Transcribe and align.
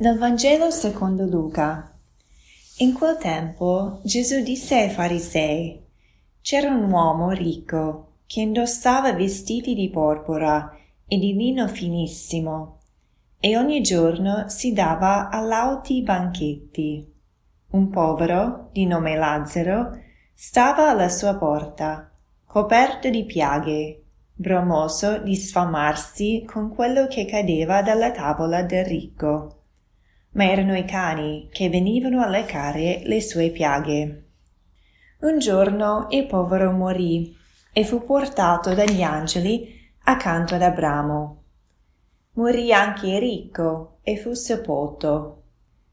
Dal 0.00 0.16
Vangelo 0.16 0.70
secondo 0.70 1.24
Luca. 1.24 1.92
In 2.76 2.92
quel 2.92 3.16
tempo 3.16 3.98
Gesù 4.04 4.44
disse 4.44 4.76
ai 4.76 4.90
farisei, 4.90 5.84
c'era 6.40 6.70
un 6.70 6.88
uomo 6.88 7.32
ricco 7.32 8.18
che 8.24 8.42
indossava 8.42 9.12
vestiti 9.12 9.74
di 9.74 9.90
porpora 9.90 10.72
e 11.04 11.18
di 11.18 11.34
lino 11.34 11.66
finissimo 11.66 12.78
e 13.40 13.56
ogni 13.56 13.80
giorno 13.80 14.48
si 14.48 14.72
dava 14.72 15.30
a 15.30 15.40
lauti 15.40 16.00
banchetti. 16.02 17.12
Un 17.70 17.90
povero, 17.90 18.68
di 18.70 18.86
nome 18.86 19.16
Lazzaro, 19.16 19.98
stava 20.32 20.90
alla 20.90 21.08
sua 21.08 21.34
porta, 21.34 22.08
coperto 22.46 23.10
di 23.10 23.24
piaghe, 23.24 24.02
bromoso 24.32 25.18
di 25.18 25.34
sfamarsi 25.34 26.44
con 26.46 26.72
quello 26.72 27.08
che 27.08 27.24
cadeva 27.24 27.82
dalla 27.82 28.12
tavola 28.12 28.62
del 28.62 28.84
ricco 28.84 29.57
ma 30.38 30.44
erano 30.44 30.76
i 30.76 30.84
cani 30.84 31.48
che 31.50 31.68
venivano 31.68 32.22
a 32.22 32.28
leccare 32.28 33.00
le 33.02 33.20
sue 33.20 33.50
piaghe. 33.50 34.26
Un 35.22 35.40
giorno 35.40 36.06
il 36.10 36.26
povero 36.26 36.70
morì 36.70 37.36
e 37.72 37.84
fu 37.84 38.04
portato 38.04 38.72
dagli 38.72 39.02
angeli 39.02 39.68
accanto 40.04 40.54
ad 40.54 40.62
Abramo. 40.62 41.42
Morì 42.34 42.72
anche 42.72 43.18
ricco 43.18 43.98
e 44.02 44.16
fu 44.16 44.32
sepolto. 44.32 45.42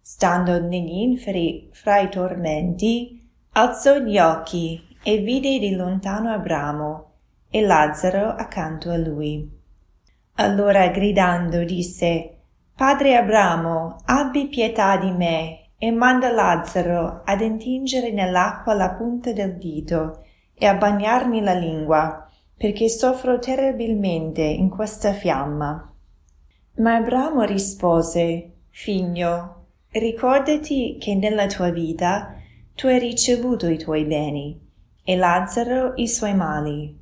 Stando 0.00 0.60
negli 0.60 0.98
inferi 0.98 1.68
fra 1.72 1.98
i 1.98 2.08
tormenti, 2.08 3.28
alzò 3.54 3.98
gli 3.98 4.20
occhi 4.20 4.80
e 5.02 5.18
vide 5.18 5.58
di 5.58 5.74
lontano 5.74 6.30
Abramo 6.30 7.10
e 7.50 7.60
Lazzaro 7.60 8.28
accanto 8.28 8.90
a 8.90 8.96
lui. 8.96 9.50
Allora 10.34 10.86
gridando 10.90 11.64
disse 11.64 12.37
Padre 12.78 13.16
Abramo, 13.16 14.02
abbi 14.04 14.46
pietà 14.46 14.98
di 14.98 15.10
me 15.10 15.70
e 15.78 15.90
manda 15.90 16.30
Lazzaro 16.30 17.22
ad 17.24 17.40
intingere 17.40 18.12
nell'acqua 18.12 18.72
la 18.72 18.90
punta 18.90 19.32
del 19.32 19.58
dito 19.58 20.22
e 20.54 20.64
a 20.64 20.74
bagnarmi 20.74 21.40
la 21.40 21.54
lingua, 21.54 22.30
perché 22.56 22.88
soffro 22.88 23.40
terribilmente 23.40 24.42
in 24.42 24.68
questa 24.68 25.12
fiamma. 25.12 25.92
Ma 26.76 26.94
Abramo 26.94 27.42
rispose, 27.42 28.52
Figlio, 28.68 29.64
ricordati 29.90 30.98
che 31.00 31.16
nella 31.16 31.46
tua 31.46 31.70
vita 31.70 32.36
tu 32.76 32.86
hai 32.86 33.00
ricevuto 33.00 33.66
i 33.66 33.76
tuoi 33.76 34.04
beni 34.04 34.56
e 35.02 35.16
Lazzaro 35.16 35.94
i 35.96 36.06
suoi 36.06 36.36
mali. 36.36 36.96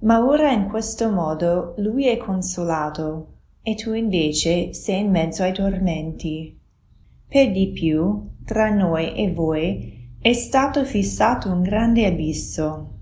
Ma 0.00 0.24
ora 0.24 0.50
in 0.50 0.68
questo 0.68 1.12
modo 1.12 1.74
lui 1.76 2.08
è 2.08 2.16
consolato 2.16 3.34
e 3.68 3.74
tu 3.74 3.94
invece 3.94 4.72
sei 4.72 5.00
in 5.00 5.10
mezzo 5.10 5.42
ai 5.42 5.52
tormenti. 5.52 6.56
Per 7.26 7.50
di 7.50 7.72
più, 7.72 8.34
tra 8.44 8.70
noi 8.70 9.12
e 9.16 9.32
voi 9.32 10.14
è 10.20 10.32
stato 10.34 10.84
fissato 10.84 11.50
un 11.50 11.62
grande 11.62 12.06
abisso. 12.06 12.98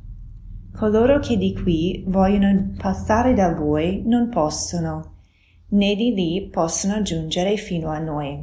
Coloro 0.75 1.19
che 1.19 1.37
di 1.37 1.53
qui 1.53 2.03
vogliono 2.07 2.73
passare 2.79 3.35
da 3.35 3.53
voi 3.53 4.05
non 4.07 4.31
possono, 4.31 5.17
né 5.73 5.95
di 5.97 6.15
lì 6.15 6.49
possono 6.51 7.03
giungere 7.03 7.59
fino 7.59 7.91
a 7.91 7.99
noi. 7.99 8.43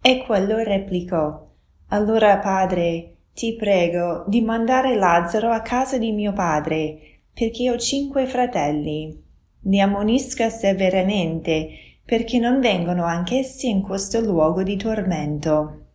E 0.00 0.24
quello 0.24 0.56
replicò, 0.56 1.48
Allora, 1.88 2.38
padre, 2.38 3.16
ti 3.34 3.56
prego 3.56 4.24
di 4.26 4.40
mandare 4.40 4.96
Lazzaro 4.96 5.50
a 5.50 5.60
casa 5.60 5.98
di 5.98 6.12
mio 6.12 6.32
padre, 6.32 6.98
perché 7.34 7.70
ho 7.70 7.76
cinque 7.76 8.24
fratelli 8.24 9.28
li 9.62 9.80
ammonisca 9.80 10.48
severamente 10.48 11.68
perché 12.04 12.38
non 12.38 12.60
vengono 12.60 13.04
anch'essi 13.04 13.68
in 13.68 13.82
questo 13.82 14.20
luogo 14.20 14.62
di 14.62 14.76
tormento. 14.76 15.86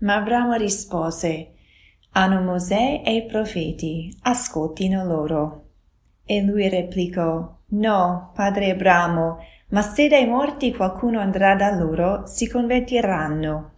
Ma 0.00 0.16
Abramo 0.16 0.54
rispose, 0.54 1.54
hanno 2.12 2.40
Mosè 2.40 3.02
e 3.04 3.14
i 3.16 3.26
profeti, 3.26 4.16
ascoltino 4.22 5.04
loro. 5.04 5.64
E 6.24 6.42
lui 6.42 6.68
replicò, 6.68 7.58
no, 7.66 8.30
padre 8.34 8.70
Abramo, 8.70 9.38
ma 9.70 9.82
se 9.82 10.08
dai 10.08 10.26
morti 10.26 10.72
qualcuno 10.72 11.18
andrà 11.20 11.54
da 11.54 11.74
loro, 11.74 12.26
si 12.26 12.48
convertiranno. 12.48 13.72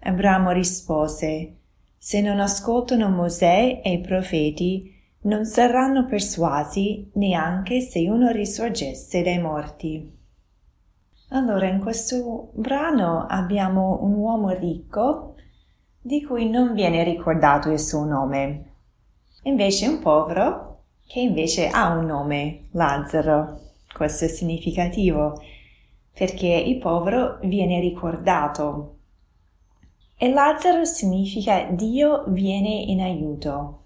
Abramo 0.00 0.50
rispose, 0.50 1.56
se 1.96 2.20
non 2.20 2.40
ascoltano 2.40 3.08
Mosè 3.08 3.80
e 3.84 3.92
i 3.92 4.00
profeti, 4.00 4.99
non 5.22 5.44
saranno 5.44 6.06
persuasi 6.06 7.10
neanche 7.14 7.80
se 7.80 8.08
uno 8.08 8.30
risorgesse 8.30 9.22
dai 9.22 9.38
morti. 9.38 10.18
Allora, 11.30 11.66
in 11.66 11.80
questo 11.80 12.50
brano 12.54 13.26
abbiamo 13.28 13.98
un 14.02 14.14
uomo 14.14 14.50
ricco 14.50 15.34
di 16.00 16.24
cui 16.24 16.48
non 16.48 16.72
viene 16.72 17.04
ricordato 17.04 17.70
il 17.70 17.78
suo 17.78 18.04
nome, 18.04 18.72
invece 19.42 19.86
un 19.86 20.00
povero 20.00 20.84
che 21.06 21.20
invece 21.20 21.68
ha 21.68 21.88
un 21.88 22.06
nome, 22.06 22.68
Lazzaro. 22.72 23.60
Questo 23.94 24.24
è 24.24 24.28
significativo 24.28 25.40
perché 26.12 26.46
il 26.46 26.78
povero 26.78 27.38
viene 27.42 27.80
ricordato 27.80 28.98
e 30.16 30.30
Lazzaro 30.30 30.84
significa 30.84 31.66
Dio 31.70 32.24
viene 32.28 32.68
in 32.68 33.00
aiuto. 33.00 33.79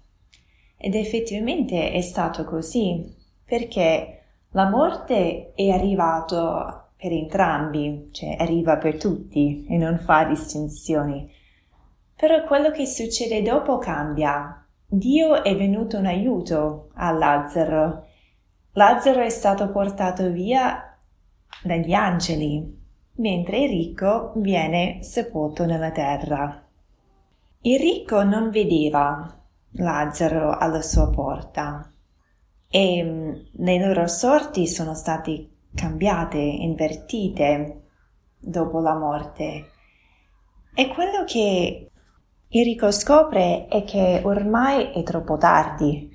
Ed 0.77 0.95
effettivamente 0.95 1.91
è 1.91 2.01
stato 2.01 2.43
così, 2.43 3.13
perché 3.43 4.21
la 4.51 4.69
morte 4.69 5.53
è 5.53 5.69
arrivata 5.69 6.89
per 6.95 7.11
entrambi, 7.11 8.09
cioè 8.11 8.35
arriva 8.39 8.77
per 8.77 8.97
tutti 8.97 9.65
e 9.69 9.77
non 9.77 9.99
fa 9.99 10.23
distinzioni. 10.23 11.29
Però 12.15 12.43
quello 12.45 12.71
che 12.71 12.85
succede 12.85 13.41
dopo 13.41 13.77
cambia. 13.77 14.65
Dio 14.87 15.43
è 15.43 15.55
venuto 15.57 15.97
in 15.97 16.05
aiuto 16.05 16.89
a 16.93 17.11
Lazzaro. 17.11 18.05
Lazzaro 18.71 19.21
è 19.21 19.29
stato 19.29 19.69
portato 19.69 20.29
via 20.31 20.97
dagli 21.61 21.93
angeli, 21.93 22.83
mentre 23.15 23.59
il 23.59 23.69
ricco 23.69 24.31
viene 24.35 24.99
sepolto 25.01 25.65
nella 25.65 25.91
terra. 25.91 26.63
Il 27.61 27.79
ricco 27.79 28.23
non 28.23 28.49
vedeva, 28.49 29.44
Lazzaro 29.77 30.57
alla 30.57 30.81
sua 30.81 31.09
porta 31.09 31.91
e 32.69 33.03
mm, 33.03 33.33
le 33.63 33.79
loro 33.79 34.07
sorti 34.07 34.67
sono 34.67 34.93
state 34.93 35.49
cambiate, 35.73 36.37
invertite 36.37 37.81
dopo 38.39 38.79
la 38.79 38.95
morte. 38.95 39.69
E 40.73 40.87
quello 40.87 41.23
che 41.25 41.89
Enrico 42.47 42.91
scopre 42.91 43.67
è 43.67 43.83
che 43.83 44.21
ormai 44.23 44.91
è 44.93 45.03
troppo 45.03 45.37
tardi. 45.37 46.09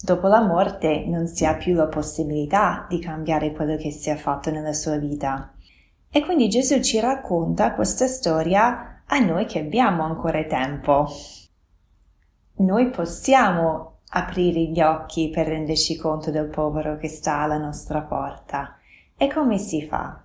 Dopo 0.00 0.28
la 0.28 0.42
morte 0.42 1.04
non 1.06 1.26
si 1.26 1.44
ha 1.44 1.56
più 1.56 1.74
la 1.74 1.88
possibilità 1.88 2.86
di 2.88 3.00
cambiare 3.00 3.52
quello 3.52 3.76
che 3.76 3.90
si 3.90 4.08
è 4.10 4.16
fatto 4.16 4.50
nella 4.50 4.72
sua 4.72 4.96
vita. 4.96 5.52
E 6.10 6.20
quindi 6.24 6.48
Gesù 6.48 6.80
ci 6.80 7.00
racconta 7.00 7.74
questa 7.74 8.06
storia 8.06 9.02
a 9.04 9.18
noi 9.18 9.46
che 9.46 9.58
abbiamo 9.58 10.04
ancora 10.04 10.44
tempo 10.44 11.08
noi 12.60 12.90
possiamo 12.90 13.98
aprire 14.10 14.60
gli 14.60 14.80
occhi 14.80 15.30
per 15.30 15.46
renderci 15.46 15.96
conto 15.96 16.30
del 16.30 16.48
povero 16.48 16.96
che 16.96 17.08
sta 17.08 17.40
alla 17.40 17.58
nostra 17.58 18.00
porta. 18.00 18.78
E 19.16 19.28
come 19.28 19.58
si 19.58 19.86
fa? 19.86 20.22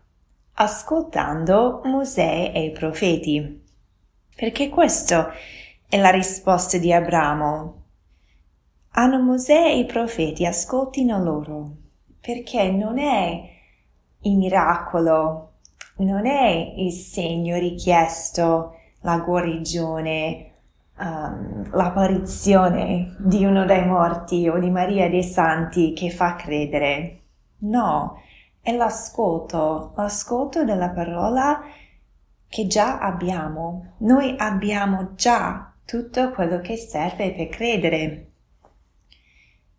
Ascoltando 0.53 1.81
Mosè 1.83 2.51
e 2.53 2.63
i 2.65 2.71
profeti. 2.71 3.63
Perché 4.35 4.69
questa 4.69 5.31
è 5.87 5.97
la 5.97 6.09
risposta 6.09 6.77
di 6.77 6.91
Abramo. 6.91 7.83
Hanno 8.91 9.21
Mosè 9.21 9.65
e 9.67 9.79
i 9.79 9.85
profeti, 9.85 10.45
ascoltino 10.45 11.21
loro. 11.21 11.71
Perché 12.19 12.71
non 12.71 12.97
è 12.97 13.49
il 14.21 14.37
miracolo, 14.37 15.51
non 15.97 16.25
è 16.25 16.73
il 16.77 16.91
segno 16.91 17.57
richiesto, 17.57 18.75
la 19.01 19.19
guarigione, 19.19 20.54
um, 20.97 21.69
l'apparizione 21.71 23.15
di 23.19 23.45
uno 23.45 23.65
dei 23.65 23.85
morti 23.85 24.47
o 24.47 24.59
di 24.59 24.69
Maria 24.69 25.09
dei 25.09 25.23
Santi 25.23 25.93
che 25.93 26.09
fa 26.09 26.35
credere. 26.35 27.21
No, 27.59 28.21
è 28.61 28.75
l'ascolto, 28.75 29.93
l'ascolto 29.95 30.63
della 30.63 30.89
parola 30.89 31.61
che 32.47 32.67
già 32.67 32.99
abbiamo. 32.99 33.93
Noi 33.99 34.35
abbiamo 34.37 35.13
già 35.15 35.73
tutto 35.85 36.31
quello 36.31 36.59
che 36.61 36.77
serve 36.77 37.31
per 37.33 37.49
credere, 37.49 38.29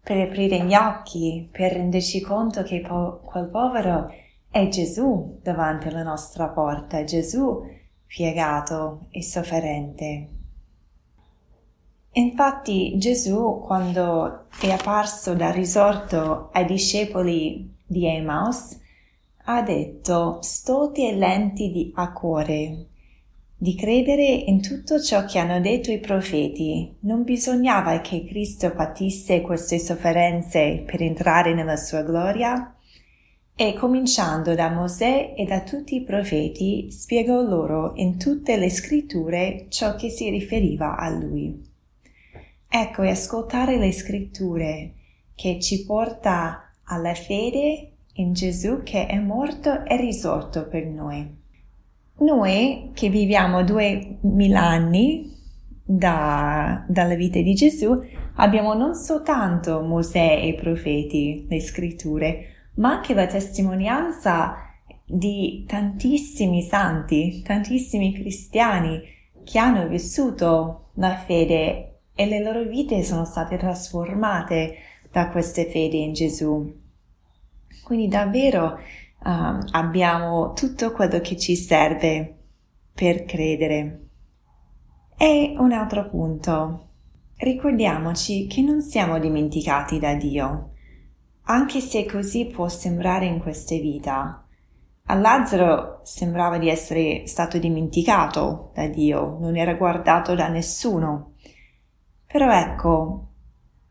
per 0.01 0.29
aprire 0.29 0.61
gli 0.65 0.75
occhi, 0.75 1.49
per 1.51 1.73
renderci 1.73 2.21
conto 2.21 2.63
che 2.63 2.81
po- 2.81 3.21
quel 3.25 3.47
povero 3.47 4.13
è 4.51 4.69
Gesù 4.69 5.39
davanti 5.43 5.89
alla 5.89 6.03
nostra 6.03 6.49
porta, 6.49 7.03
Gesù 7.05 7.65
piegato 8.07 9.07
e 9.11 9.23
sofferente. 9.23 10.36
Infatti 12.19 12.97
Gesù, 12.97 13.61
quando 13.63 14.47
è 14.59 14.71
apparso 14.71 15.35
dal 15.35 15.53
risorto 15.53 16.49
ai 16.53 16.65
discepoli 16.65 17.75
di 17.85 18.07
Emmaus, 18.07 18.75
ha 19.45 19.61
detto 19.61 20.39
stolti 20.41 21.07
e 21.07 21.15
lenti 21.15 21.71
di 21.71 21.93
a 21.95 22.13
cuore, 22.13 22.87
di 23.55 23.75
credere 23.75 24.25
in 24.25 24.63
tutto 24.63 24.99
ciò 24.99 25.27
che 25.27 25.39
hanno 25.39 25.61
detto 25.61 25.91
i 25.91 26.01
profeti. 26.01 26.97
Non 27.01 27.23
bisognava 27.23 28.01
che 28.01 28.25
Cristo 28.25 28.73
patisse 28.73 29.43
queste 29.43 29.79
sofferenze 29.79 30.85
per 30.87 31.03
entrare 31.03 31.53
nella 31.53 31.77
sua 31.77 32.01
gloria? 32.01 32.75
E 33.55 33.75
cominciando 33.75 34.55
da 34.55 34.71
Mosè 34.71 35.35
e 35.37 35.45
da 35.45 35.61
tutti 35.61 35.97
i 35.97 36.03
profeti, 36.03 36.91
spiegò 36.91 37.43
loro 37.43 37.93
in 37.97 38.17
tutte 38.17 38.57
le 38.57 38.71
scritture 38.71 39.67
ciò 39.69 39.97
che 39.97 40.09
si 40.09 40.31
riferiva 40.31 40.97
a 40.97 41.11
lui. 41.11 41.75
Ecco, 42.69 43.03
e 43.03 43.11
ascoltare 43.11 43.79
le 43.79 43.93
scritture 43.93 44.93
che 45.35 45.61
ci 45.61 45.85
porta 45.85 46.73
alla 46.85 47.15
fede 47.15 47.93
in 48.15 48.33
Gesù 48.33 48.83
che 48.83 49.07
è 49.07 49.19
morto 49.19 49.85
e 49.85 49.97
risorto 49.97 50.67
per 50.67 50.87
noi. 50.87 51.45
Noi 52.19 52.91
che 52.95 53.09
viviamo 53.11 53.63
duemila 53.63 54.63
anni 54.63 55.35
da, 55.85 56.85
dalla 56.89 57.15
vita 57.15 57.41
di 57.41 57.55
Gesù 57.55 58.01
abbiamo 58.37 58.75
non 58.75 58.95
soltanto 58.95 59.83
Mosè 59.83 60.39
e 60.41 60.49
i 60.49 60.55
profeti, 60.55 61.47
le 61.49 61.61
scritture, 61.61 62.71
ma 62.77 62.97
anche 62.97 63.15
la 63.15 63.27
testimonianza 63.27 64.57
di 65.05 65.65
tantissimi 65.67 66.63
santi, 66.63 67.43
tantissimi 67.43 68.13
cristiani 68.13 69.01
che 69.45 69.59
hanno 69.59 69.87
vissuto 69.87 70.89
la 70.95 71.15
fede 71.15 71.96
e 72.17 72.27
le 72.27 72.43
loro 72.43 72.65
vite 72.65 73.05
sono 73.05 73.25
state 73.25 73.57
trasformate 73.57 74.75
da 75.13 75.29
queste 75.29 75.67
fedi 75.67 76.03
in 76.03 76.13
Gesù. 76.13 76.75
Quindi 77.85 78.09
davvero 78.09 78.81
um, 79.23 79.65
abbiamo 79.71 80.53
tutto 80.55 80.91
quello 80.91 81.21
che 81.21 81.37
ci 81.37 81.55
serve 81.55 82.35
per 82.93 83.25
credere. 83.25 84.01
E 85.17 85.55
un 85.57 85.71
altro 85.71 86.09
punto. 86.09 86.89
Ricordiamoci 87.37 88.49
che 88.49 88.63
non 88.63 88.81
siamo 88.81 89.21
dimenticati 89.21 90.01
da 90.01 90.15
Dio 90.15 90.71
anche 91.49 91.81
se 91.81 92.07
così 92.07 92.47
può 92.47 92.69
sembrare 92.69 93.27
in 93.27 93.41
queste 93.41 93.79
vita. 93.79 94.45
A 95.09 95.15
Lazzaro 95.15 96.01
sembrava 96.03 96.59
di 96.59 96.69
essere 96.69 97.27
stato 97.27 97.59
dimenticato 97.59 98.71
da 98.75 98.89
Dio, 98.89 99.39
non 99.41 99.57
era 99.57 99.75
guardato 99.75 100.35
da 100.35 100.49
nessuno. 100.49 101.35
Però 102.37 102.53
ecco, 102.53 103.29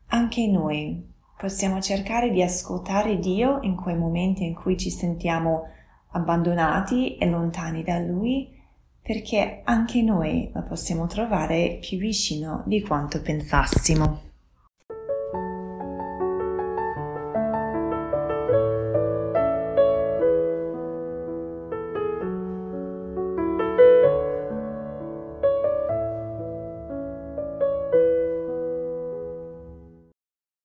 anche 0.10 0.46
noi 0.46 1.04
possiamo 1.36 1.82
cercare 1.82 2.30
di 2.30 2.44
ascoltare 2.44 3.18
Dio 3.18 3.58
in 3.64 3.76
quei 3.76 3.98
momenti 3.98 4.46
in 4.46 4.54
cui 4.54 4.78
ci 4.78 4.92
sentiamo 4.92 5.64
abbandonati 6.12 7.18
e 7.18 7.26
lontani 7.26 7.82
da 7.82 7.98
Lui, 7.98 8.56
perché 9.02 9.62
anche 9.64 10.04
noi 10.04 10.52
lo 10.54 10.62
possiamo 10.62 11.08
trovare 11.08 11.80
più 11.82 11.98
vicino 11.98 12.62
di 12.68 12.84
quanto 12.84 13.20
pensassimo. 13.20 14.35